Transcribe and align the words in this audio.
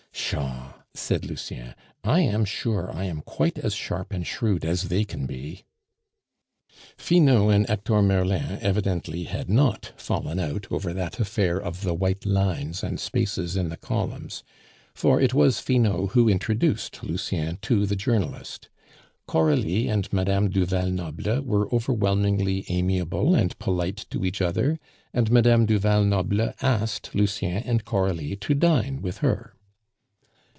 "Pshaw!" 0.13 0.73
said 0.93 1.25
Lucien. 1.25 1.73
"I 2.05 2.21
am 2.21 2.45
sure 2.45 2.89
I 2.91 3.03
am 3.05 3.21
quite 3.21 3.57
as 3.59 3.73
sharp 3.73 4.13
and 4.13 4.25
shrewd 4.25 4.63
as 4.63 4.83
they 4.83 5.03
can 5.03 5.25
be." 5.25 5.65
Finot 6.97 7.51
and 7.53 7.67
Hector 7.67 8.01
Merlin 8.01 8.57
evidently 8.61 9.23
had 9.25 9.49
not 9.49 9.91
fallen 9.97 10.39
out 10.39 10.67
over 10.71 10.93
that 10.93 11.19
affair 11.19 11.59
of 11.61 11.81
the 11.81 11.93
white 11.93 12.25
lines 12.25 12.81
and 12.83 12.97
spaces 12.99 13.57
in 13.57 13.67
the 13.69 13.77
columns, 13.77 14.43
for 14.93 15.19
it 15.19 15.33
was 15.33 15.59
Finot 15.59 16.11
who 16.11 16.29
introduced 16.29 17.03
Lucien 17.03 17.57
to 17.63 17.85
the 17.85 17.95
journalist. 17.97 18.69
Coralie 19.27 19.89
and 19.89 20.11
Mme. 20.13 20.47
du 20.49 20.65
Val 20.65 20.91
Noble 20.91 21.41
were 21.41 21.73
overwhelmingly 21.73 22.65
amiable 22.69 23.35
and 23.35 23.57
polite 23.59 24.05
to 24.11 24.23
each 24.23 24.41
other, 24.41 24.79
and 25.13 25.29
Mme. 25.31 25.65
du 25.65 25.77
Val 25.77 26.03
Noble 26.05 26.53
asked 26.61 27.13
Lucien 27.13 27.63
and 27.63 27.83
Coralie 27.83 28.37
to 28.37 28.53
dine 28.53 29.01
with 29.01 29.17
her. 29.17 29.55